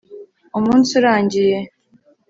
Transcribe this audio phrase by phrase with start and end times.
[0.57, 1.59] umunsi urangiye